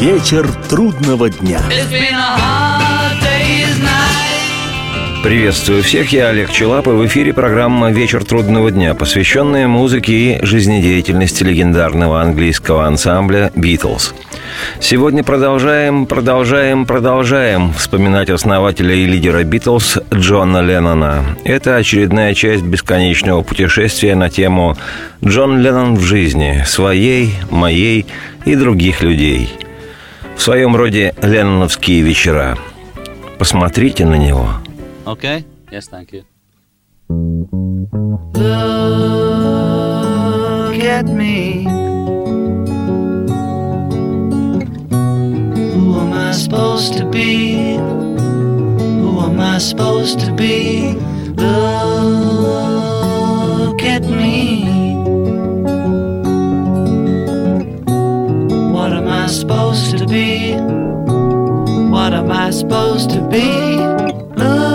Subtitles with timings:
[0.00, 1.60] Вечер трудного дня.
[5.22, 10.42] Приветствую всех, я Олег Челап, и в эфире программа «Вечер трудного дня», посвященная музыке и
[10.42, 14.14] жизнедеятельности легендарного английского ансамбля «Битлз».
[14.80, 21.36] Сегодня продолжаем, продолжаем, продолжаем вспоминать основателя и лидера «Битлз» Джона Леннона.
[21.44, 24.78] Это очередная часть бесконечного путешествия на тему
[25.22, 28.06] «Джон Леннон в жизни, своей, моей
[28.46, 29.59] и других людей».
[30.40, 32.56] В своем роде «Ленноновские вечера».
[33.38, 34.48] Посмотрите на него–
[35.04, 35.44] Okay?
[35.70, 36.24] Yes, thank you.
[38.34, 38.54] Look
[40.82, 41.66] at me.
[45.74, 47.76] Who am I supposed to be?
[47.76, 50.94] Who am I supposed to be?
[53.58, 54.79] Look at me.
[61.90, 64.69] What am I supposed to be?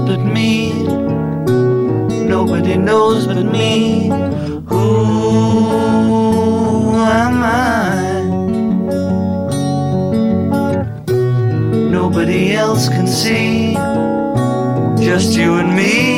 [0.00, 0.72] knows but me.
[2.26, 4.08] Nobody knows but me.
[4.66, 4.84] Who
[6.94, 8.22] am I?
[11.90, 13.74] Nobody else can see.
[15.04, 16.17] Just you and me.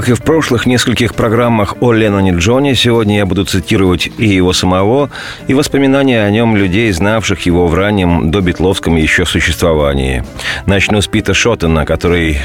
[0.00, 4.54] Как и в прошлых нескольких программах о Ленноне Джоне, сегодня я буду цитировать и его
[4.54, 5.10] самого,
[5.46, 10.24] и воспоминания о нем людей, знавших его в раннем добитловском еще существовании.
[10.64, 12.38] Начну с Пита Шоттона, который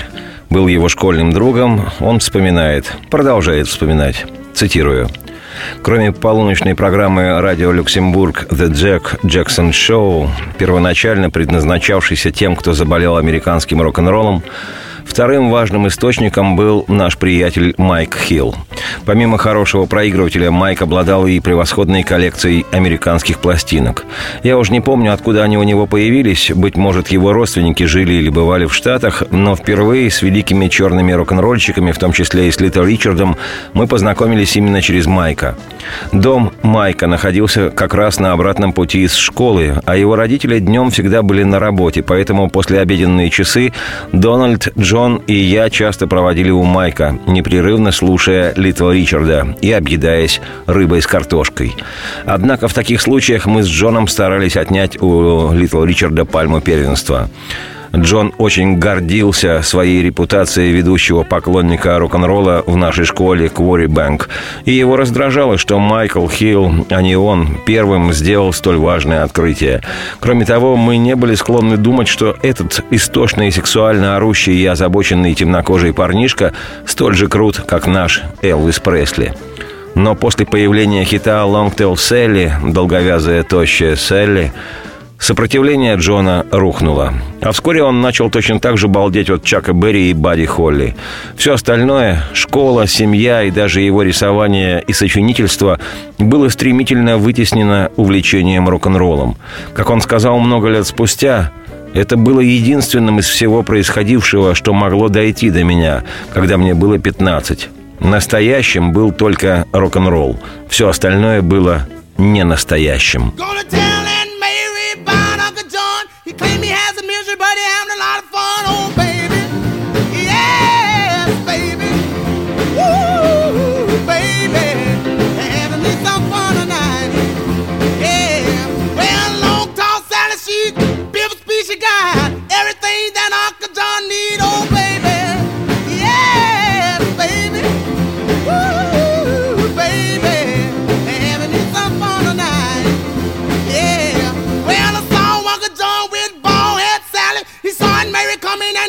[0.49, 1.85] был его школьным другом.
[2.01, 4.25] Он вспоминает, продолжает вспоминать.
[4.53, 5.07] Цитирую.
[5.81, 10.27] Кроме полуночной программы «Радио Люксембург» «The Jack Jackson Show»,
[10.57, 14.43] первоначально предназначавшейся тем, кто заболел американским рок-н-роллом,
[15.15, 18.53] Вторым важным источником был наш приятель Майк Хилл.
[19.05, 24.03] Помимо хорошего проигрывателя, Майк обладал и превосходной коллекцией американских пластинок.
[24.43, 26.51] Я уже не помню, откуда они у него появились.
[26.53, 31.93] Быть может, его родственники жили или бывали в Штатах, но впервые с великими черными рок-н-ролльщиками,
[31.93, 33.37] в том числе и с Литл Ричардом,
[33.71, 35.55] мы познакомились именно через Майка.
[36.11, 41.21] Дом Майка находился как раз на обратном пути из школы, а его родители днем всегда
[41.21, 43.71] были на работе, поэтому после обеденные часы
[44.11, 51.01] Дональд, Джон и я часто проводили у Майка, непрерывно слушая Литл Ричарда и объедаясь рыбой
[51.01, 51.75] с картошкой.
[52.25, 57.29] Однако в таких случаях мы с Джоном старались отнять у Литл Ричарда пальму первенства.
[57.93, 64.29] Джон очень гордился своей репутацией ведущего поклонника рок-н-ролла в нашей школе Куорри Бэнк.
[64.65, 69.81] И его раздражало, что Майкл Хилл, а не он, первым сделал столь важное открытие.
[70.19, 75.93] Кроме того, мы не были склонны думать, что этот истошный, сексуально орущий и озабоченный темнокожий
[75.93, 76.53] парнишка
[76.85, 79.33] столь же крут, как наш Элвис Пресли.
[79.95, 84.51] Но после появления хита «Long Tail Sally», долговязая тощая Селли,
[85.19, 87.13] Сопротивление Джона рухнуло.
[87.41, 90.95] А вскоре он начал точно так же балдеть от Чака Берри и Бадди Холли.
[91.37, 95.79] Все остальное– школа, семья и даже его рисование и сочинительство–
[96.17, 99.35] было стремительно вытеснено увлечением рок-н-роллом.
[99.73, 101.51] Как он сказал много лет спустя,
[101.93, 106.03] это было единственным из всего происходившего, что могло дойти до меня,
[106.33, 107.69] когда мне было 15.
[107.99, 110.37] Настоящим был только рок-н-ролл.
[110.69, 111.87] Все остальное было
[112.17, 113.33] не настоящим.
[113.37, 114.14] Gonna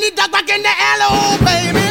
[0.06, 1.06] he back in the alley.
[1.10, 1.85] Oh, baby.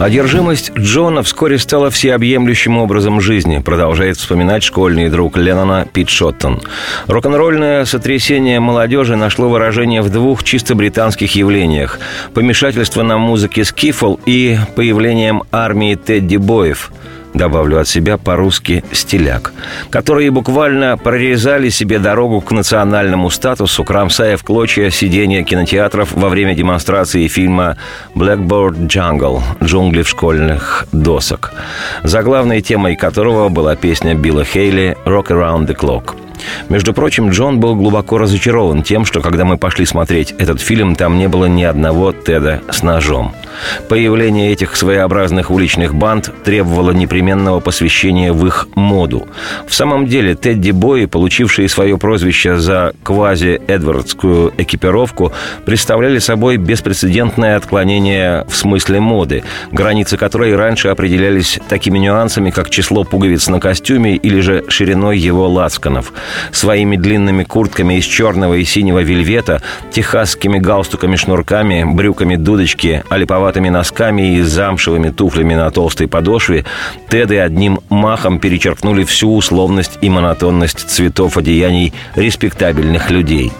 [0.00, 6.62] Одержимость Джона вскоре стала всеобъемлющим образом жизни, продолжает вспоминать школьный друг Леннона Пит Шоттон.
[7.06, 11.98] Рок-н-ролльное сотрясение молодежи нашло выражение в двух чисто британских явлениях–
[12.34, 16.90] помешательство на музыке скифл и появлением армии Тедди Боев–
[17.34, 19.52] добавлю от себя по-русски «стиляк»,
[19.90, 26.54] которые буквально прорезали себе дорогу к национальному статусу, кромсая в клочья сидения кинотеатров во время
[26.54, 27.76] демонстрации фильма
[28.14, 31.52] «Blackboard Jungle» «Джунгли в школьных досок»,
[32.02, 36.16] заглавной темой которого была песня Билла Хейли «Rock Around the Clock».
[36.68, 41.18] Между прочим, Джон был глубоко разочарован тем, что когда мы пошли смотреть этот фильм, там
[41.18, 43.34] не было ни одного Теда с ножом.
[43.88, 49.26] Появление этих своеобразных уличных банд требовало непременного посвящения в их моду.
[49.66, 55.32] В самом деле, Тедди Бои, получившие свое прозвище за квази-эдвардскую экипировку,
[55.64, 63.04] представляли собой беспрецедентное отклонение в смысле моды, границы которой раньше определялись такими нюансами, как число
[63.04, 66.12] пуговиц на костюме или же шириной его лацканов.
[66.52, 73.04] Своими длинными куртками из черного и синего вельвета, техасскими галстуками-шнурками, брюками дудочки,
[73.50, 76.64] олиповатыми носками и замшевыми туфлями на толстой подошве,
[77.08, 83.52] Теды одним махом перечеркнули всю условность и монотонность цветов одеяний респектабельных людей.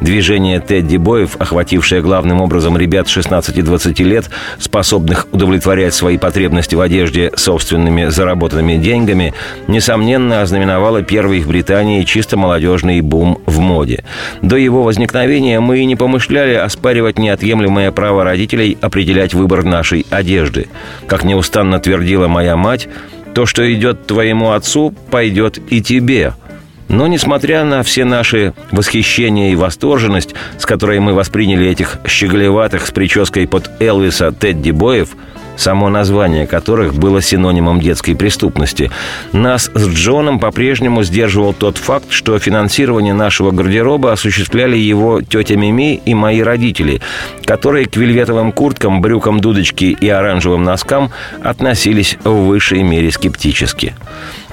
[0.00, 7.30] Движение Тедди Боев, охватившее главным образом ребят 16-20 лет, способных удовлетворять свои потребности в одежде
[7.36, 9.34] собственными заработанными деньгами,
[9.68, 14.04] несомненно ознаменовало первый в Британии чисто молодежный бум в моде.
[14.42, 20.68] До его возникновения мы и не помышляли оспаривать неотъемлемое право родителей определять выбор нашей одежды.
[21.06, 22.88] Как неустанно твердила моя мать,
[23.34, 26.34] то, что идет твоему отцу, пойдет и тебе–
[26.88, 32.90] но, несмотря на все наши восхищения и восторженность, с которой мы восприняли этих щеголеватых с
[32.90, 35.16] прической под Элвиса Тедди Боев,
[35.56, 38.90] само название которых было синонимом детской преступности,
[39.32, 46.00] нас с Джоном по-прежнему сдерживал тот факт, что финансирование нашего гардероба осуществляли его тетя Мими
[46.04, 47.00] и мои родители,
[47.44, 51.10] которые к вельветовым курткам, брюкам дудочки и оранжевым носкам
[51.42, 53.94] относились в высшей мере скептически.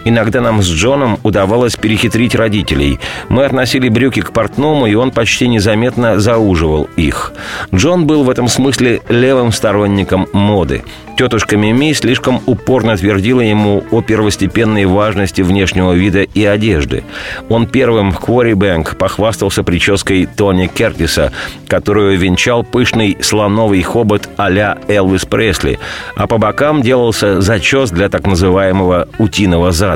[0.06, 3.00] Иногда нам с Джоном удавалось перехитрить родителей.
[3.30, 7.34] Мы относили брюки к портному, и он почти незаметно зауживал их.
[7.74, 10.84] Джон был в этом смысле левым сторонником моды.
[11.16, 17.04] Тетушка Мими слишком упорно твердила ему о первостепенной важности внешнего вида и одежды.
[17.50, 21.32] Он первым в Квори Бэнк похвастался прической Тони Кертиса,
[21.68, 25.80] которую венчал пышный слоновый хобот а-ля Элвис Пресли,
[26.16, 29.93] а по бокам делался зачес для так называемого «утиного зада».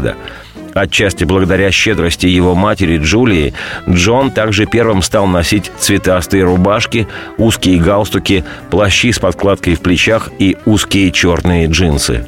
[0.74, 3.54] Отчасти благодаря щедрости его матери Джулии,
[3.90, 10.56] Джон также первым стал носить цветастые рубашки, узкие галстуки, плащи с подкладкой в плечах и
[10.66, 12.28] узкие черные джинсы.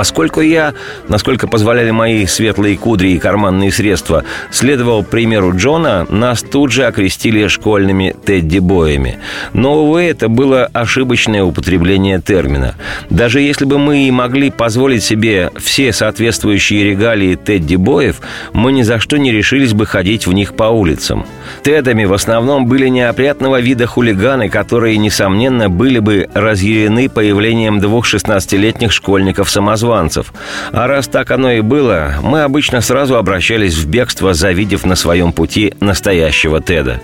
[0.00, 0.72] Поскольку я,
[1.08, 7.48] насколько позволяли мои светлые кудри и карманные средства, следовал примеру Джона, нас тут же окрестили
[7.48, 9.18] школьными тедди-боями.
[9.52, 12.76] Но, увы, это было ошибочное употребление термина.
[13.10, 18.22] Даже если бы мы и могли позволить себе все соответствующие регалии тедди-боев,
[18.54, 21.26] мы ни за что не решились бы ходить в них по улицам.
[21.62, 28.92] Тедами в основном были неопрятного вида хулиганы, которые, несомненно, были бы разъярены появлением двух 16-летних
[28.92, 30.32] школьников-самозванцев самозванцев.
[30.72, 35.32] А раз так оно и было, мы обычно сразу обращались в бегство, завидев на своем
[35.32, 37.00] пути настоящего Теда.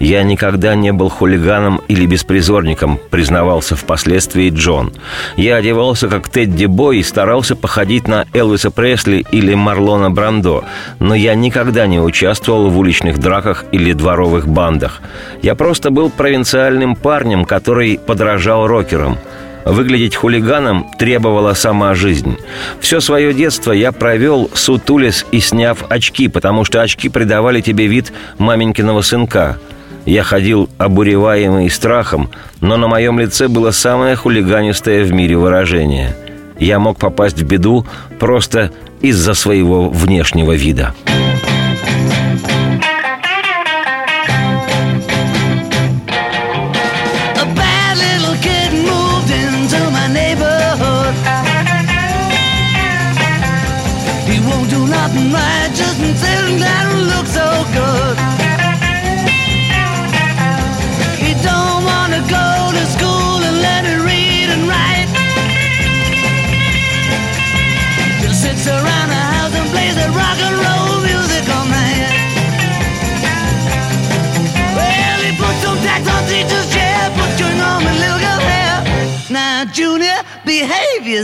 [0.00, 4.92] «Я никогда не был хулиганом или беспризорником», признавался впоследствии Джон.
[5.36, 10.64] «Я одевался как Тедди Бой и старался походить на Элвиса Пресли или Марлона Брандо,
[10.98, 15.02] но я никогда не участвовал в уличных драках или дворовых бандах.
[15.40, 19.18] Я просто был провинциальным парнем, который подражал рокерам–
[19.64, 22.36] Выглядеть хулиганом требовала сама жизнь.
[22.80, 28.12] Все свое детство я провел, сутулис и сняв очки, потому что очки придавали тебе вид
[28.38, 29.58] маменькиного сынка.
[30.04, 36.16] Я ходил обуреваемый страхом, но на моем лице было самое хулиганистое в мире выражение.
[36.58, 37.86] Я мог попасть в беду
[38.18, 40.94] просто из-за своего внешнего вида.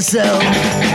[0.01, 0.88] so.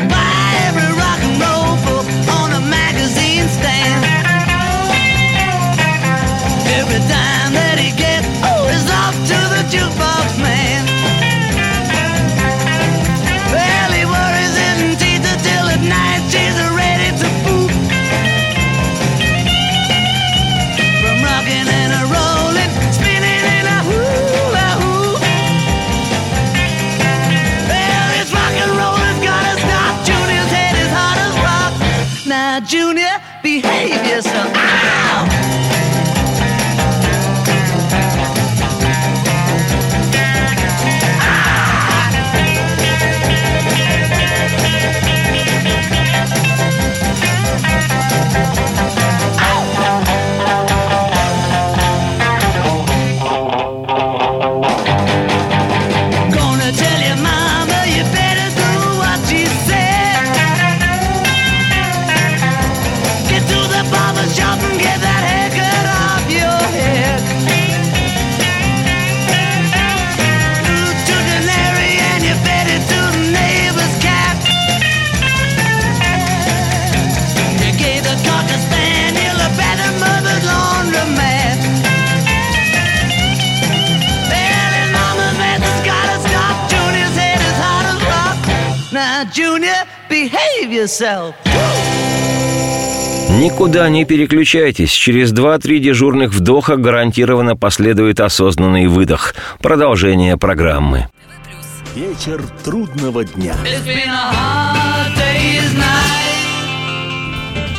[93.53, 94.89] Никуда не переключайтесь.
[94.89, 99.35] Через 2-3 дежурных вдоха гарантированно последует осознанный выдох.
[99.61, 101.07] Продолжение программы.
[101.93, 103.53] Вечер трудного дня.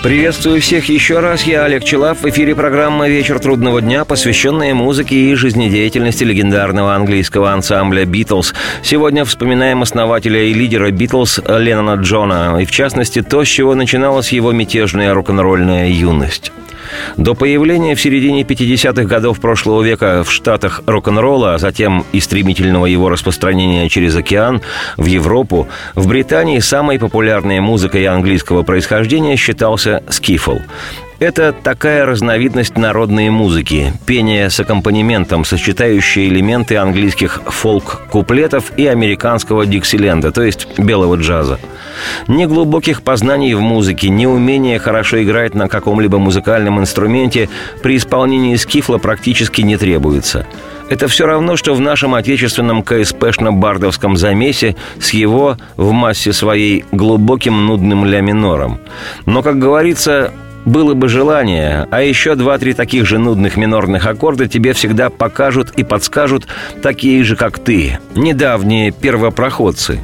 [0.04, 1.44] Приветствую всех еще раз.
[1.44, 2.20] Я Олег Челав.
[2.20, 8.52] В эфире программа «Вечер трудного дня», посвященная музыке и жизнедеятельности легендарного английского ансамбля «Битлз».
[8.82, 14.30] Сегодня вспоминаем основателя и лидера «Битлз» Леннона Джона, и в частности то, с чего начиналась
[14.30, 16.52] его мятежная рок-н-ролльная юность.
[17.16, 22.86] До появления в середине 50-х годов прошлого века в Штатах рок-н-ролла, а затем и стремительного
[22.86, 24.60] его распространения через океан
[24.96, 30.58] в Европу, в Британии самой популярной музыкой английского происхождения считался скифл.
[31.24, 40.32] Это такая разновидность народной музыки, пение с аккомпанементом, сочетающее элементы английских фолк-куплетов и американского диксиленда,
[40.32, 41.58] то есть белого джаза.
[42.28, 47.48] Ни глубоких познаний в музыке, ни умения хорошо играть на каком-либо музыкальном инструменте
[47.82, 50.46] при исполнении скифла практически не требуется.
[50.90, 57.64] Это все равно, что в нашем отечественном КСПшно-бардовском замесе с его, в массе своей, глубоким
[57.64, 58.78] нудным ля минором.
[59.24, 60.30] Но, как говорится,
[60.64, 65.84] было бы желание, а еще два-три таких же нудных минорных аккорда тебе всегда покажут и
[65.84, 66.46] подскажут
[66.82, 70.00] такие же, как ты, недавние первопроходцы.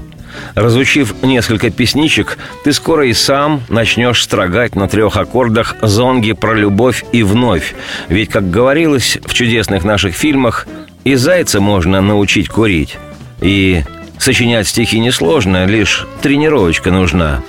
[0.54, 7.04] Разучив несколько песничек, ты скоро и сам начнешь строгать на трех аккордах зонги про любовь
[7.12, 7.74] и вновь.
[8.08, 10.66] Ведь, как говорилось в чудесных наших фильмах,
[11.04, 12.98] и зайца можно научить курить.
[13.40, 13.82] И
[14.20, 17.42] Сочинять стихи несложно, лишь тренировочка нужна.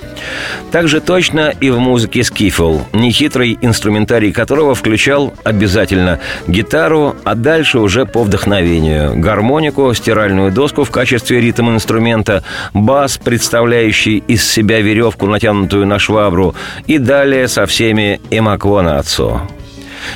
[0.70, 7.78] Так же точно и в музыке скифл, нехитрый инструментарий которого включал обязательно гитару, а дальше
[7.78, 9.18] уже по вдохновению.
[9.18, 16.54] Гармонику, стиральную доску в качестве ритм-инструмента, бас, представляющий из себя веревку, натянутую на швабру,
[16.86, 19.42] и далее со всеми эмаквонацо.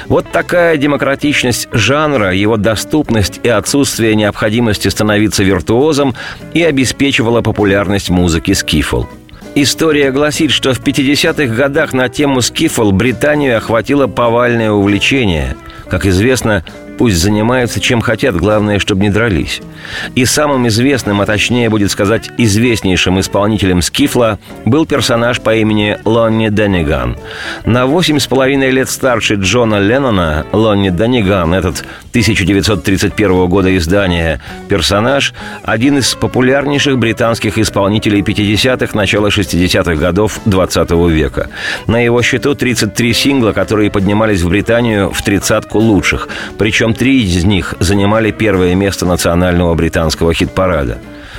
[0.07, 6.15] Вот такая демократичность жанра, его доступность и отсутствие необходимости становиться виртуозом
[6.55, 9.05] и обеспечивала популярность музыки скифл.
[9.55, 15.57] История гласит, что в 50-х годах на тему скифл Британию охватило повальное увлечение.
[15.89, 16.63] Как известно,
[16.99, 19.61] Пусть занимаются чем хотят, главное, чтобы не дрались.
[20.15, 26.49] И самым известным, а точнее будет сказать, известнейшим исполнителем Скифла был персонаж по имени Лонни
[26.49, 27.17] Денниган.
[27.65, 35.35] На восемь с половиной лет старше Джона Леннона Лонни Денниган, этот 1931 года издания персонаж,
[35.63, 41.51] один из популярнейших британских исполнителей 50-х, начала 60-х годов 20 века.
[41.87, 46.29] На его счету 33 сингла, которые поднимались в Британию в тридцатку лучших.
[46.59, 50.99] Причем причем три из них занимали первое место национального британского хит-парада.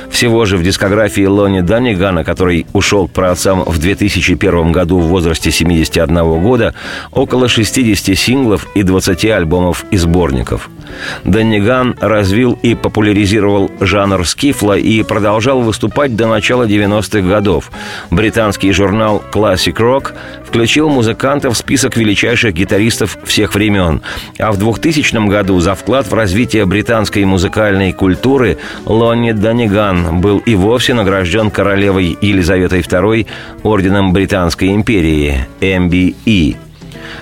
[0.10, 5.52] Всего же в дискографии Лони Даннигана, который ушел к праотцам в 2001 году в возрасте
[5.52, 6.74] 71 года,
[7.12, 10.70] около 60 синглов и 20 альбомов и сборников–
[11.24, 17.72] Данниган развил и популяризировал жанр скифла и продолжал выступать до начала 90-х годов.
[18.12, 20.14] Британский журнал Classic Rock
[20.46, 24.02] включил музыкантов в список величайших гитаристов всех времен.
[24.40, 30.56] А в 2000 году за вклад в развитие британской музыкальной культуры Лонни Данниган был и
[30.56, 33.28] вовсе награжден королевой Елизаветой II
[33.64, 36.58] орденом Британской империи– MBE–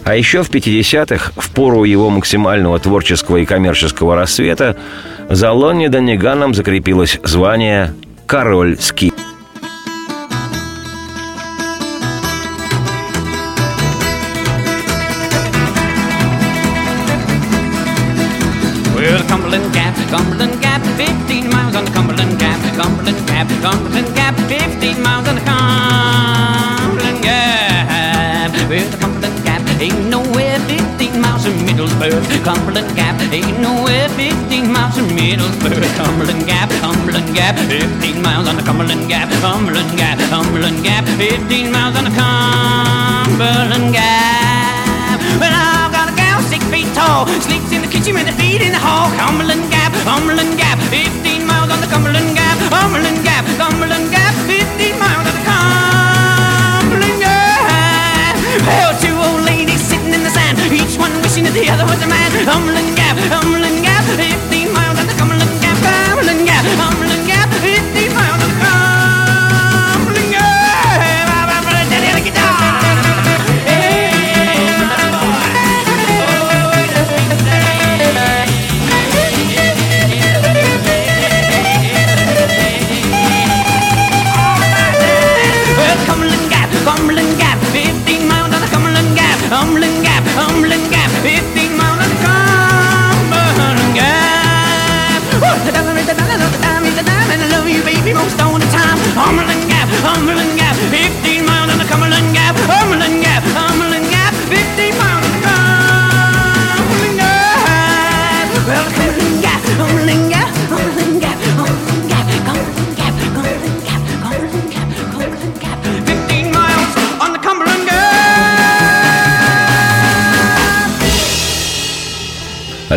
[0.05, 4.77] а еще в 50-х, в пору его максимального творческого и коммерческого рассвета,
[5.29, 7.93] за Лонни Данниганом закрепилось звание
[8.27, 9.11] «Король ски».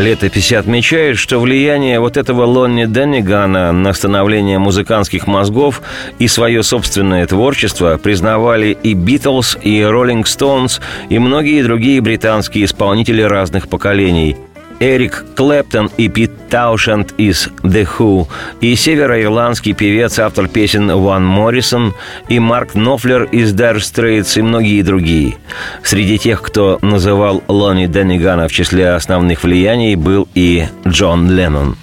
[0.09, 5.83] Летописи отмечают, что влияние вот этого Лонни Деннигана на становление музыкантских мозгов
[6.19, 13.21] и свое собственное творчество признавали и Битлз, и Роллинг Стоунс, и многие другие британские исполнители
[13.21, 14.39] разных поколений–
[14.81, 18.27] Эрик Клэптон и Пит Таушенд из The Who,
[18.61, 21.95] и североирландский певец, автор песен Ван Моррисон,
[22.29, 25.37] и Марк Нофлер из Dire Straits и многие другие.
[25.83, 31.77] Среди тех, кто называл Лони Деннигана в числе основных влияний, был и Джон Леннон.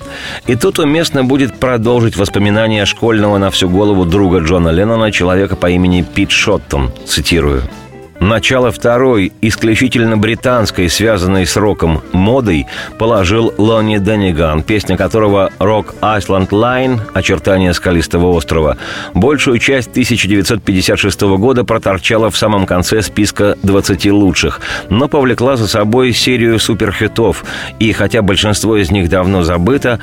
[0.47, 5.69] И тут уместно будет продолжить воспоминания школьного на всю голову друга Джона Леннона, человека по
[5.69, 7.63] имени Пит Шоттон, цитирую–
[8.19, 12.65] Начало второй, исключительно британской, связанной с роком модой,
[12.97, 18.77] положил Лонни Денниган, песня которого «Rock Island Line» «Очертания скалистого острова»
[19.13, 26.13] большую часть 1956 года проторчала в самом конце списка 20 лучших, но повлекла за собой
[26.13, 27.43] серию суперхитов,
[27.79, 29.99] и хотя большинство из них давно забыто,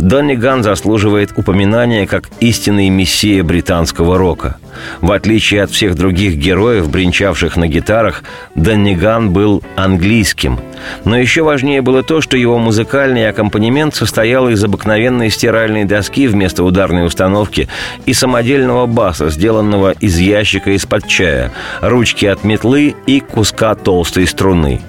[0.00, 4.56] Донни Ган заслуживает упоминания как истинный мессия британского рока.
[5.02, 10.58] В отличие от всех других героев, бренчавших на гитарах, Донни Ган был английским.
[11.04, 16.64] Но еще важнее было то, что его музыкальный аккомпанемент состоял из обыкновенной стиральной доски вместо
[16.64, 17.68] ударной установки
[18.06, 24.80] и самодельного баса, сделанного из ящика из-под чая, ручки от метлы и куска толстой струны.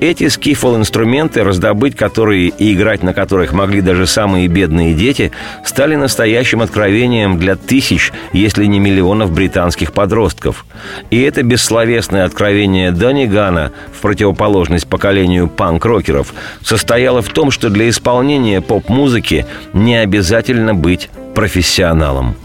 [0.00, 5.32] Эти скифол-инструменты, раздобыть которые и играть на которых могли даже самые бедные дети,
[5.64, 10.66] стали настоящим откровением для тысяч, если не миллионов британских подростков.
[11.10, 17.88] И это бессловесное откровение Донни Гана, в противоположность поколению панк-рокеров, состояло в том, что для
[17.88, 22.36] исполнения поп-музыки не обязательно быть профессионалом.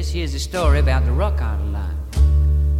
[0.00, 1.98] This here's a story about the Rock Island Line.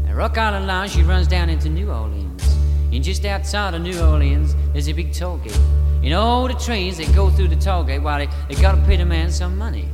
[0.06, 2.56] The Rock Island Line, she runs down into New Orleans.
[2.92, 5.60] And just outside of New Orleans, there's a big toll gate.
[6.02, 8.96] Know, all the trains that go through the toll gate, well, they, they gotta pay
[8.96, 9.86] the man some money.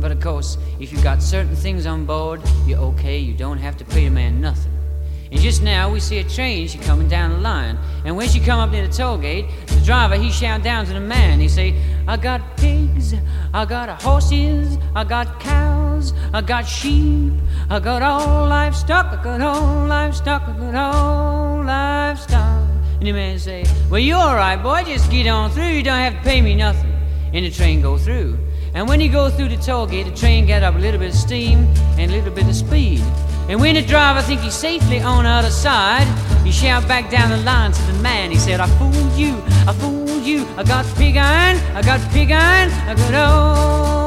[0.00, 3.76] But of course, if you got certain things on board, you're okay, you don't have
[3.76, 4.72] to pay the man nothing.
[5.30, 7.78] And just now we see a train, she coming down the line.
[8.04, 10.92] And when she come up near the toll gate, the driver he shout down to
[10.92, 13.14] the man, he say, I got pigs,
[13.54, 15.87] I got horses, I got cows,
[16.32, 17.32] I got sheep,
[17.68, 22.68] I got all livestock, I got all livestock, I got all livestock.
[22.98, 26.14] And the man say, Well you alright boy, just get on through, you don't have
[26.14, 26.92] to pay me nothing.
[27.32, 28.38] And the train go through.
[28.74, 31.10] And when you go through the toll gate, the train got up a little bit
[31.10, 31.66] of steam
[31.98, 33.00] and a little bit of speed.
[33.48, 36.06] And when the driver think he's safely on the other side,
[36.44, 38.30] he shout back down the line to the man.
[38.30, 40.46] He said, I fooled you, I fooled you.
[40.56, 43.97] I got pig iron, I got pig iron, I got old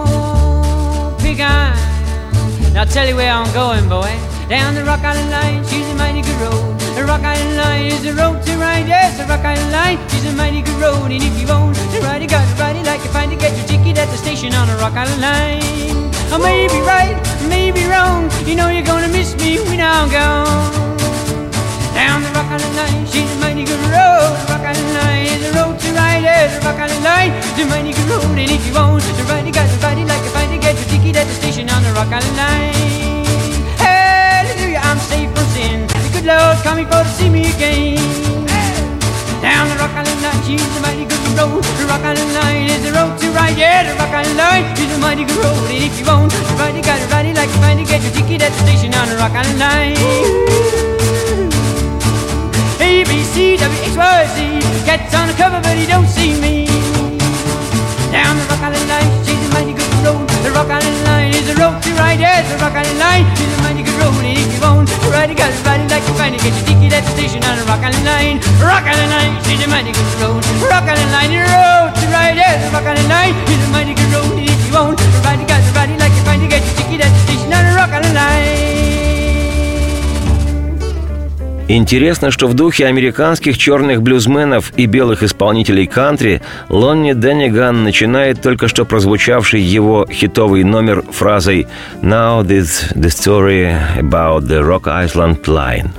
[2.81, 4.09] I'll tell you where I'm going, boy.
[4.49, 6.79] Down the Rock Island Line, she's a mighty good road.
[6.97, 8.87] The Rock Island Line is the road to ride.
[8.87, 11.11] Yes, the Rock Island Line, she's a mighty good road.
[11.13, 13.37] And if you want to ride, you got to ride it like you find to
[13.37, 15.61] get your ticket at the station on the Rock Island Line.
[16.33, 18.31] I may be right, I may be wrong.
[18.49, 20.97] You know you're gonna miss me when I'm gone.
[21.93, 24.33] Down the Rock Island Line, she's a mighty good road.
[24.41, 26.23] The Rock Island Line is the road to ride.
[26.23, 28.37] Yes, the Rock Island Line is a mighty good road.
[28.37, 30.87] And if you want to ride, you got ride it like find to get your
[30.87, 33.25] ticket at the station on the Rock Island Line.
[33.77, 35.87] Hallelujah, I'm safe from sin.
[35.87, 37.99] The good Lord coming for to see me again.
[39.41, 41.63] Down the Rock Island Line, she's a mighty good road.
[41.81, 43.57] The Rock Island Line is the road to ride.
[43.57, 45.65] Yeah, the Rock Island Line is a mighty good road.
[45.71, 47.85] And if you want to ride, you got to ride it like you find to
[47.85, 51.30] get your ticket at the station on the Rock Island Line.
[53.31, 54.59] A C W X Y Z.
[54.83, 56.67] Cat's on the cover, but he don't see me.
[58.11, 60.27] Down the Rock Island Line, she's a mighty good road.
[60.43, 62.19] The Rock Island Line is the road to ride.
[62.19, 64.19] Yes, the Rock Island Line is a mighty good road.
[64.19, 66.43] And if you want to ride, you got to ride it like you find to
[66.43, 68.37] get your ticket at the station on the Rock Island Line.
[68.59, 70.43] Rock Island Line, she's a mighty good road.
[70.67, 72.35] Rock Island Line, the road to ride.
[72.35, 74.35] Yes, the Rock Island Line is a mighty good road.
[74.35, 76.51] And if you want to ride, you got to ride it like you find to
[76.51, 79.10] get your ticket at the station on the Rock Island Line.
[81.67, 88.67] Интересно, что в духе американских черных блюзменов и белых исполнителей кантри Лонни Денниган начинает только
[88.67, 91.67] что прозвучавший его хитовый номер фразой
[92.01, 95.89] «Now this the story about the Rock Island Line».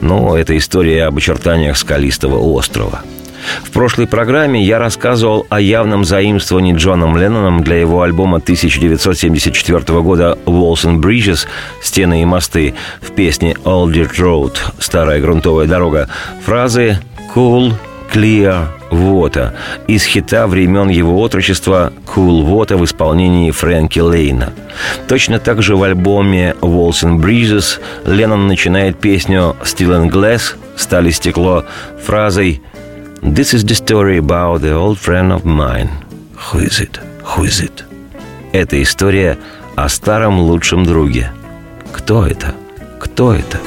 [0.00, 3.02] Ну, это история об очертаниях скалистого острова–
[3.62, 10.38] в прошлой программе я рассказывал о явном заимствовании Джоном Ленноном для его альбома 1974 года
[10.46, 11.46] «Walls and Bridges»
[11.82, 16.08] «Стены и мосты» в песне «Old Dirt Road» «Старая грунтовая дорога»
[16.44, 16.98] фразы
[17.34, 17.74] «Cool,
[18.12, 19.54] clear, «Вота»
[19.88, 24.52] из хита времен его отрочества «Cool Вота» в исполнении Фрэнки Лейна.
[25.08, 31.10] Точно так же в альбоме «Walls and Breezes» Леннон начинает песню «Still in Glass» «Стали
[31.10, 31.64] стекло»
[32.04, 32.62] фразой
[33.21, 35.89] «This is the story about the old friend of mine.
[36.35, 36.99] Who is it?
[37.35, 37.83] Who is it?»
[38.51, 39.37] Это история
[39.75, 41.31] о старом лучшем друге.
[41.93, 42.53] Кто это?
[42.99, 43.59] Кто это?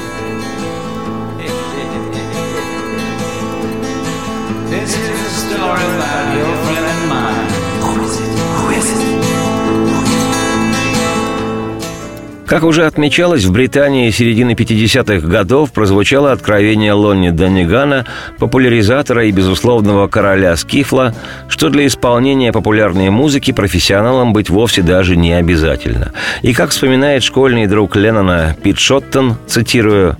[12.50, 18.08] Как уже отмечалось, в Британии середины 50-х годов прозвучало откровение Лонни Даннигана,
[18.40, 21.14] популяризатора и безусловного короля Скифла,
[21.48, 26.12] что для исполнения популярной музыки профессионалам быть вовсе даже не обязательно.
[26.42, 30.18] И как вспоминает школьный друг Леннона Пит Шоттон, цитирую,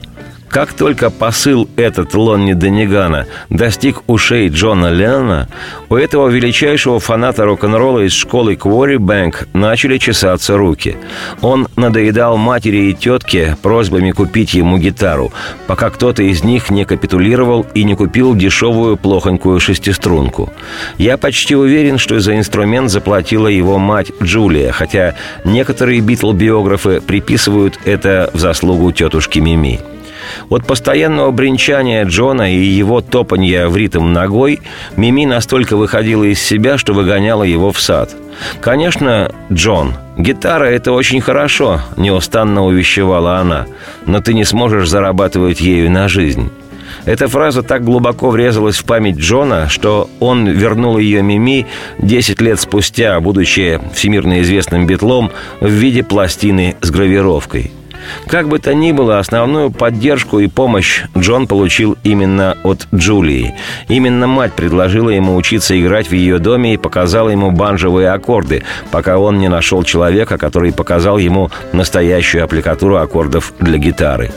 [0.50, 5.48] как только посыл этот Лонни Денигана достиг ушей Джона Леннона,
[5.90, 10.98] у этого величайшего фаната рок-н-ролла из школы Квори Бэнк начали чесаться руки.
[11.42, 15.32] Он надоедал матери и тетке просьбами купить ему гитару,
[15.68, 20.52] пока кто-то из них не капитулировал и не купил дешевую плохонькую шестиструнку.
[20.98, 28.32] Я почти уверен, что за инструмент заплатила его мать Джулия, хотя некоторые битл-биографы приписывают это
[28.34, 29.80] в заслугу тетушки Мими.
[30.50, 34.62] От постоянного бренчания Джона и его топанья в ритм ногой
[34.96, 38.16] Мими настолько выходила из себя, что выгоняла его в сад.
[38.62, 43.66] «Конечно, Джон, гитара– это очень хорошо»,– неустанно увещевала она,
[44.06, 46.50] «но ты не сможешь зарабатывать ею на жизнь».
[47.06, 51.66] Эта фраза так глубоко врезалась в память Джона, что он вернул ее Мими
[52.00, 57.72] 10 лет спустя, будучи всемирно известным битлом, в виде пластины с гравировкой–
[58.28, 63.56] как бы то ни было, основную поддержку и помощь Джон получил именно от Джулии.
[63.88, 69.18] Именно мать предложила ему учиться играть в ее доме и показала ему банжевые аккорды, пока
[69.18, 74.32] он не нашел человека, который показал ему настоящую аппликатуру аккордов для гитары.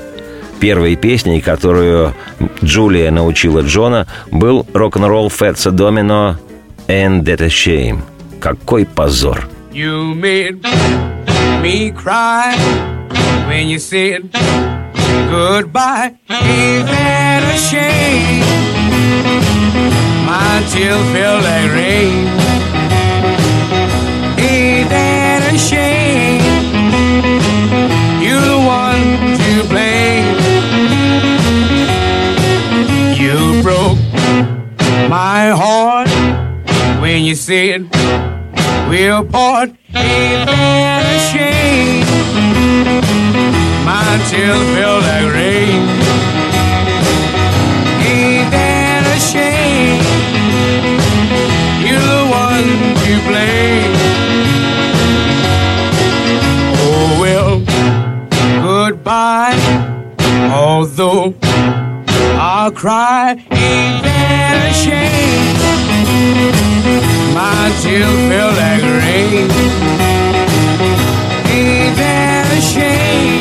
[0.60, 2.14] Первой песней, которую
[2.62, 6.38] Джулия научила Джона, был рок-н-ролл Фетса Домино
[6.86, 8.02] «And That a Shame».
[8.40, 9.48] Какой позор!
[9.72, 10.62] You made
[11.62, 12.54] me cry
[13.46, 14.30] when you said
[15.30, 16.16] goodbye.
[16.28, 18.42] Ain't that a shame?
[20.26, 22.26] My tears feel like rain.
[24.38, 26.42] Ain't that a shame?
[28.22, 29.04] You're the one
[29.42, 30.28] to blame.
[33.20, 33.98] You broke
[35.08, 36.08] my heart
[37.00, 37.88] when you said
[38.92, 39.70] we'll part.
[39.94, 42.04] Ain't that a shame?
[43.88, 45.82] My tears feel like rain.
[48.04, 50.04] Ain't that a shame?
[51.86, 52.68] You're the one
[53.02, 53.94] to blame.
[56.84, 57.52] Oh well,
[58.66, 59.56] goodbye.
[60.52, 61.34] Although
[62.38, 65.12] I'll cry, ain't that a shame?
[67.34, 69.48] My tears feel like rain.
[71.48, 73.40] Ain't that a shame?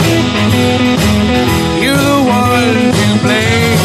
[1.84, 3.82] You're the one to blame.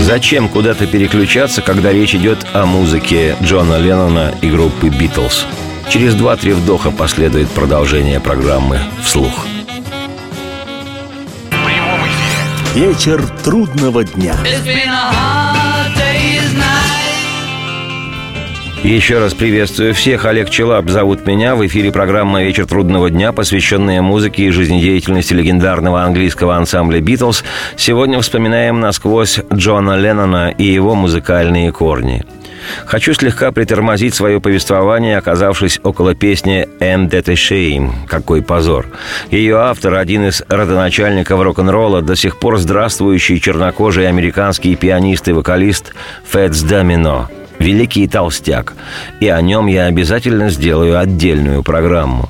[0.00, 5.46] Зачем куда-то переключаться, когда речь идет о музыке Джона Леннона и группы «Битлз»?
[5.94, 9.46] Через два-три вдоха последует продолжение программы «Вслух».
[12.74, 14.34] Вечер трудного дня.
[18.82, 20.24] Еще раз приветствую всех.
[20.24, 21.54] Олег Челап зовут меня.
[21.54, 27.44] В эфире программа «Вечер трудного дня», посвященная музыке и жизнедеятельности легендарного английского ансамбля «Битлз».
[27.76, 32.24] Сегодня вспоминаем насквозь Джона Леннона и его музыкальные корни.
[32.86, 38.86] Хочу слегка притормозить свое повествование, оказавшись около песни «And That a Shame»– «Какой позор».
[39.30, 45.94] Ее автор– один из родоначальников рок-н-ролла, до сих пор здравствующий чернокожий американский пианист и вокалист
[46.30, 48.74] Фэтс Домино– великий толстяк,
[49.20, 52.28] и о нем я обязательно сделаю отдельную программу.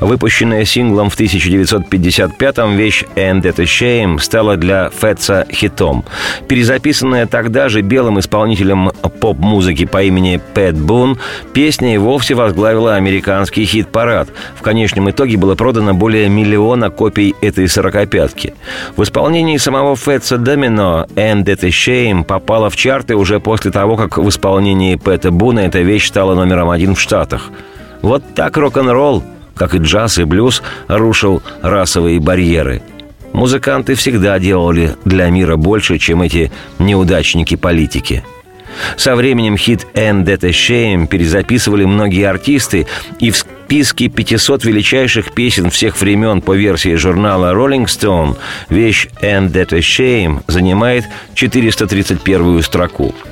[0.00, 6.04] Выпущенная синглом в 1955-м вещь «And That a Shame» стала для Фетца хитом.
[6.48, 11.18] Перезаписанная тогда же белым исполнителем поп-музыки по имени Пэт Бун,
[11.52, 14.28] песня и вовсе возглавила американский хит-парад.
[14.56, 18.54] В конечном итоге было продано более миллиона копий этой сорокопятки.
[18.96, 23.96] В исполнении самого Фетца Домино «And That a Shame» попала в чарты уже после того,
[23.96, 27.50] как в исполнении Пэта Буна эта вещь стала номером один в Штатах.
[28.02, 29.22] Вот так рок-н-ролл
[29.56, 32.82] как и джаз и блюз, рушил расовые барьеры.
[33.32, 38.22] Музыканты всегда делали для мира больше, чем эти неудачники-политики.
[38.96, 42.86] Со временем хит «And That a Shame» перезаписывали многие артисты,
[43.20, 48.36] и в списке 500 величайших песен всех времен по версии журнала Rolling Stone
[48.68, 53.14] вещь «And That a Shame» занимает 431 строку–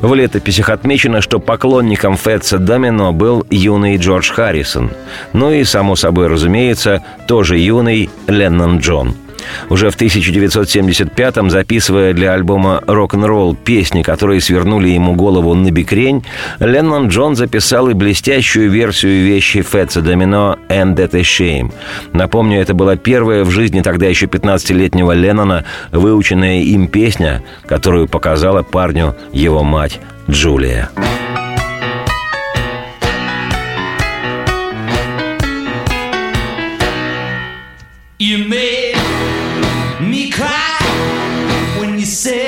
[0.00, 4.90] в летописях отмечено, что поклонником Фетса Домино был юный Джордж Харрисон.
[5.32, 9.14] Ну и, само собой разумеется, тоже юный Леннон Джон–
[9.68, 16.24] уже в 1975-м, записывая для альбома «Рок-н-ролл» песни, которые свернули ему голову на бикрень,
[16.60, 21.72] Леннон Джон записал и блестящую версию вещи Фетса Домино «And That a Shame».
[22.12, 28.62] Напомню, это была первая в жизни тогда еще 15-летнего Леннона выученная им песня, которую показала
[28.62, 30.90] парню его мать Джулия.
[30.96, 31.43] You
[40.14, 40.78] me cry
[41.80, 42.43] when you said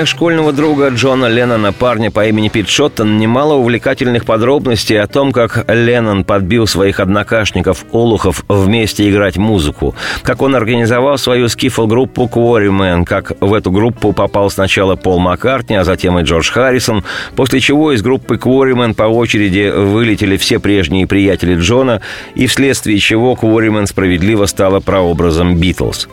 [0.00, 5.32] воспоминаниях школьного друга Джона Леннона, парня по имени Пит Шоттон, немало увлекательных подробностей о том,
[5.32, 13.04] как Леннон подбил своих однокашников Олухов вместе играть музыку, как он организовал свою скифл-группу Quarrymen,
[13.04, 17.04] как в эту группу попал сначала Пол Маккартни, а затем и Джордж Харрисон,
[17.36, 22.00] после чего из группы Quarrymen по очереди вылетели все прежние приятели Джона,
[22.34, 26.08] и вследствие чего Quarrymen справедливо стала прообразом Битлз.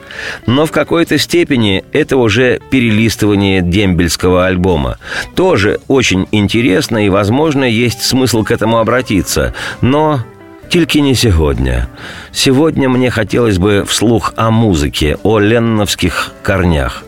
[0.46, 4.98] Но в какой-то степени это уже перелистывание дембельского альбома.
[5.36, 9.54] Тоже очень интересно и, возможно, есть смысл к этому обратиться.
[9.82, 10.22] Но
[10.70, 11.88] Тільки не сегодня.
[12.34, 17.04] Сегодня мне хотелось бы вслух о музыке, о ленновских корнях.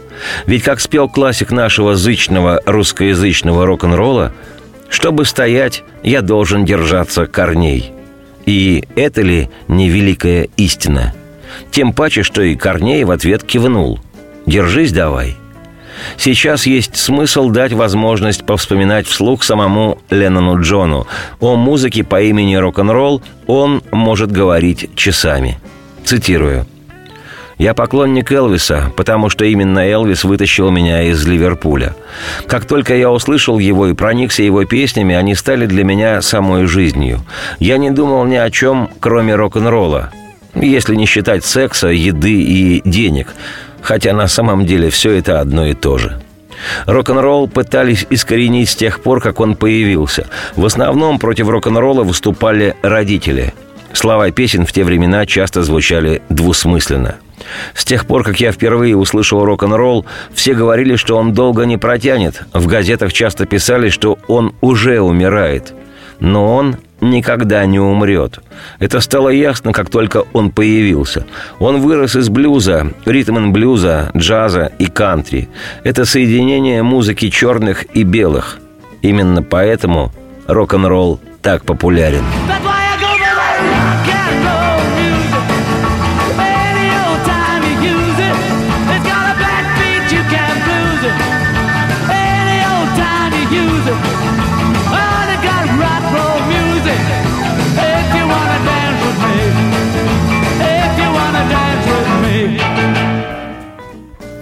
[0.45, 4.31] Ведь, как спел классик нашего зычного русскоязычного рок-н-ролла,
[4.89, 7.91] «Чтобы стоять, я должен держаться корней».
[8.45, 11.13] И это ли не великая истина?
[11.71, 13.99] Тем паче, что и Корней в ответ кивнул.
[14.45, 15.35] «Держись давай».
[16.17, 21.07] Сейчас есть смысл дать возможность повспоминать вслух самому Леннону Джону.
[21.39, 25.59] О музыке по имени рок-н-ролл он может говорить часами.
[26.05, 26.65] Цитирую.
[27.59, 31.93] Я поклонник Элвиса, потому что именно Элвис вытащил меня из Ливерпуля.
[32.47, 37.19] Как только я услышал его и проникся его песнями, они стали для меня самой жизнью.
[37.59, 40.09] Я не думал ни о чем, кроме рок-н-ролла.
[40.55, 43.27] Если не считать секса, еды и денег.
[43.81, 46.19] Хотя на самом деле все это одно и то же.
[46.85, 50.27] Рок-н-ролл пытались искоренить с тех пор, как он появился.
[50.55, 53.53] В основном против рок-н-ролла выступали родители.
[53.93, 57.15] Слова песен в те времена часто звучали двусмысленно–
[57.73, 62.43] с тех пор, как я впервые услышал рок-н-ролл, все говорили, что он долго не протянет.
[62.53, 65.73] В газетах часто писали, что он уже умирает.
[66.19, 68.39] Но он никогда не умрет.
[68.79, 71.25] Это стало ясно, как только он появился.
[71.59, 75.49] Он вырос из блюза, ритм-н-блюза, джаза и кантри.
[75.83, 78.59] Это соединение музыки черных и белых.
[79.01, 80.11] Именно поэтому
[80.47, 82.23] рок-н-ролл так популярен.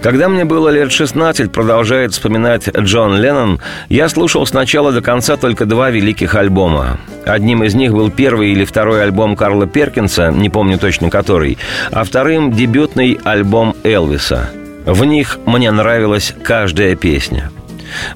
[0.02, 5.36] Когда мне было лет 16, продолжает вспоминать Джон Леннон, я слушал с начала до конца
[5.36, 6.98] только два великих альбома.
[7.26, 11.58] Одним из них был первый или второй альбом Карла Перкинса, не помню точно который,
[11.90, 14.50] а вторым– дебютный альбом Элвиса.
[14.86, 17.50] В них мне нравилась каждая песня–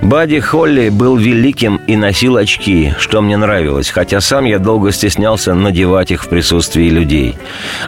[0.01, 5.55] Бадди Холли был великим и носил очки, что мне нравилось, хотя сам я долго стеснялся
[5.55, 7.37] надевать их в присутствии людей.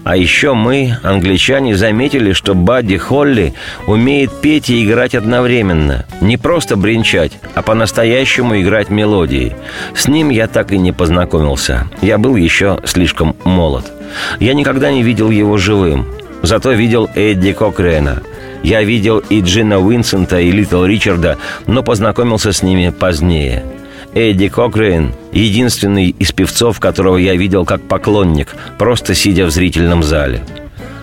[0.05, 3.55] А еще мы, англичане, заметили, что Бадди Холли
[3.87, 6.07] умеет петь и играть одновременно.
[6.21, 9.57] Не просто бренчать, а по-настоящему играть мелодии.
[9.95, 11.89] С ним я так и не познакомился.
[12.01, 13.91] Я был еще слишком молод.
[14.41, 16.07] Я никогда не видел его живым.
[16.43, 18.23] Зато видел Эдди Кокрена–
[18.65, 21.37] я видел и Джина Винсента, и Литл Ричарда,
[21.67, 23.63] но познакомился с ними позднее.
[24.15, 30.41] Эдди Кокрейн– единственный из певцов, которого я видел как поклонник, просто сидя в зрительном зале.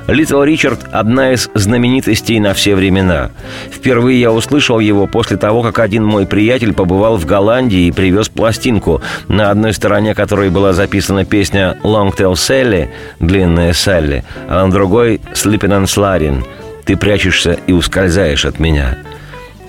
[0.08, 3.30] Литл Ричард– одна из знаменитостей на все времена.
[3.70, 8.28] Впервые я услышал его после того, как один мой приятель побывал в Голландии и привез
[8.28, 12.90] пластинку, на одной стороне которой была записана песня «Long Tail Sally»–
[13.20, 16.44] «Длинная Салли», а на другой «Sleeping and Sliding»
[16.92, 18.98] ты прячешься и ускользаешь от меня.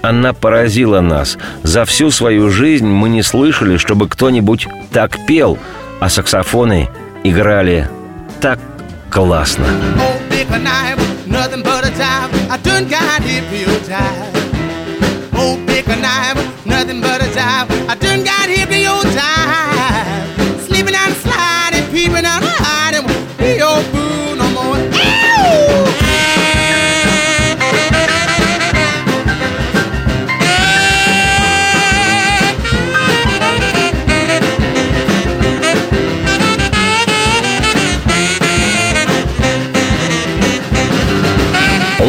[0.03, 1.39] Она поразила нас.
[1.63, 5.57] За всю свою жизнь мы не слышали, чтобы кто-нибудь так пел,
[6.01, 6.89] а саксофоны
[7.23, 7.89] играли
[8.41, 8.59] так
[9.09, 9.67] классно.
[10.01, 10.23] Oh,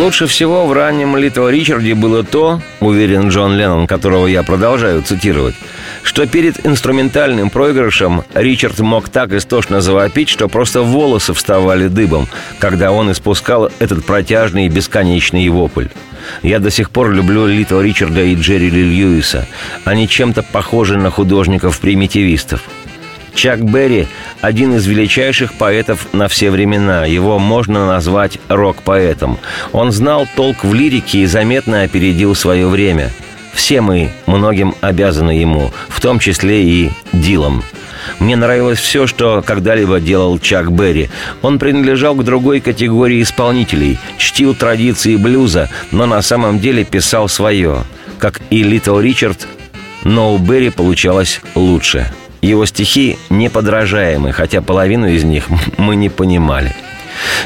[0.03, 5.55] Лучше всего в раннем Литл Ричарде было то, уверен Джон Леннон, которого я продолжаю цитировать,
[6.03, 12.27] что перед инструментальным проигрышем Ричард мог так истошно завопить, что просто волосы вставали дыбом,
[12.59, 15.87] когда он испускал этот протяжный и бесконечный вопль.
[16.41, 19.47] Я до сих пор люблю Литл Ричарда и Джерри Ли Льюиса.
[19.85, 22.59] Они чем-то похожи на художников-примитивистов.
[23.35, 24.09] Чак Берри–
[24.43, 27.05] один из величайших поэтов на все времена.
[27.05, 29.39] Его можно назвать рок-поэтом.
[29.71, 33.09] Он знал толк в лирике и заметно опередил свое время.
[33.53, 37.63] Все мы многим обязаны ему, в том числе и Дилам.
[38.19, 41.09] Мне нравилось все, что когда-либо делал Чак Берри.
[41.41, 47.85] Он принадлежал к другой категории исполнителей, чтил традиции блюза, но на самом деле писал свое.
[48.19, 49.47] Как и Литл Ричард,
[50.03, 52.11] но у Берри получалось лучше–
[52.43, 55.45] его стихи неподражаемы, хотя половину из них
[55.77, 56.75] мы не понимали.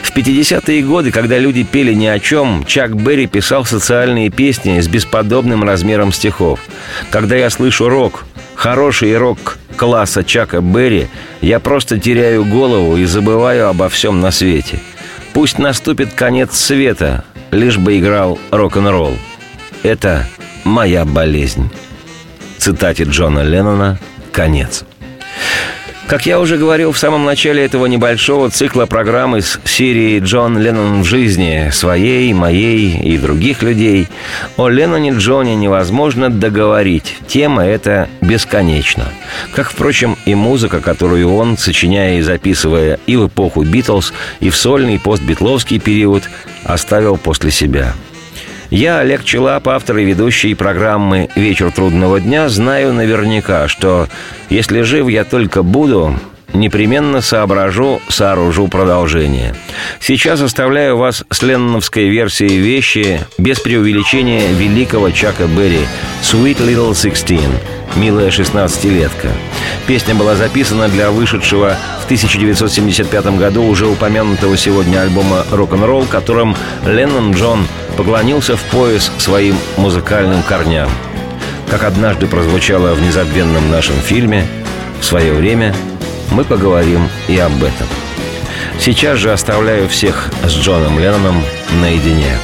[0.02, 4.88] В 50-е годы, когда люди пели ни о чем, Чак Берри писал социальные песни с
[4.88, 6.60] бесподобным размером стихов.
[7.12, 8.26] Когда я слышу рок,
[8.56, 11.08] хороший рок класса Чака Берри,
[11.42, 14.80] я просто теряю голову и забываю обо всем на свете.
[15.34, 19.16] Пусть наступит конец света, лишь бы играл рок-н-ролл.
[19.84, 20.28] Это
[20.64, 21.70] моя болезнь.
[22.58, 24.00] Цитате Джона Леннона
[24.38, 24.84] конец.
[26.06, 31.02] Как я уже говорил в самом начале этого небольшого цикла программ из серии «Джон Леннон
[31.02, 34.08] в жизни» своей, моей и других людей,
[34.56, 37.18] о Ленноне Джоне невозможно договорить.
[37.28, 39.06] Тема эта бесконечна.
[39.54, 44.56] Как, впрочем, и музыка, которую он, сочиняя и записывая и в эпоху Битлз, и в
[44.56, 46.24] сольный постбитловский период,
[46.64, 47.94] оставил после себя–
[48.70, 54.08] я, Олег Челап, автор и ведущий программы «Вечер трудного дня», знаю наверняка, что
[54.50, 56.20] если жив я только буду,
[56.54, 59.56] непременно соображу, сооружу продолжение.
[60.00, 65.82] Сейчас оставляю вас с ленноновской версией вещи без преувеличения великого Чака Берри
[66.22, 67.50] «Sweet Little Sixteen»
[67.96, 69.30] «Милая шестнадцатилетка».
[69.88, 77.32] Песня была записана для вышедшего в 1975 году уже упомянутого сегодня альбома «Рок-н-ролл», которым Леннон
[77.34, 80.90] Джон поклонился в пояс своим музыкальным корням.
[81.70, 84.46] Как однажды прозвучало в незабвенном нашем фильме,
[85.00, 85.74] в свое время
[86.32, 87.88] мы поговорим и об этом.
[88.80, 91.44] Сейчас же оставляю всех с Джоном Ленноном
[91.82, 92.38] наедине.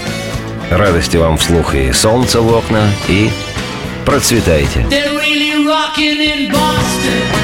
[0.71, 3.29] Радости вам вслух и солнца в окна, и
[4.05, 4.79] процветайте.
[4.89, 7.42] They're really rocking in Boston.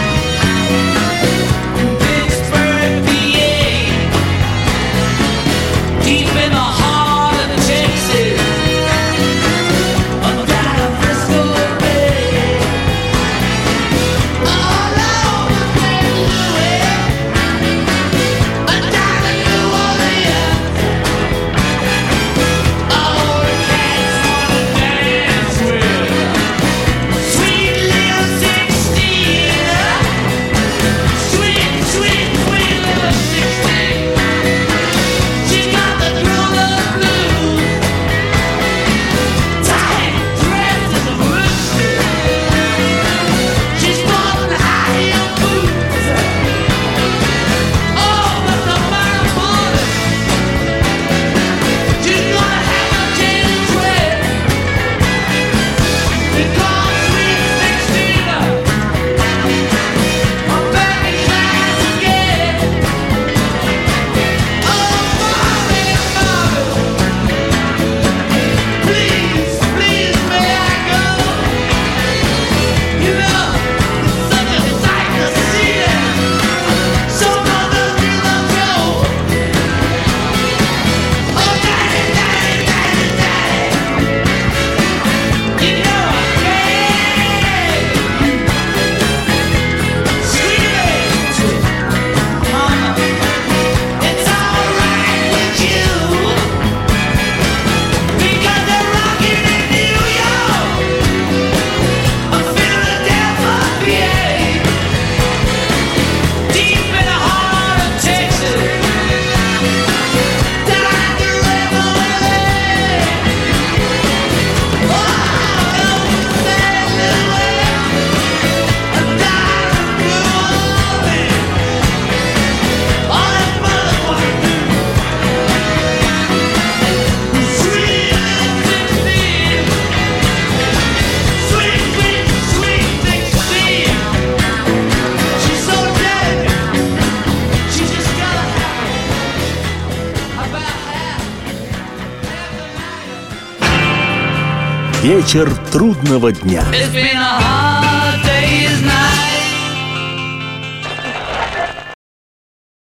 [145.30, 146.63] Вечер трудного дня.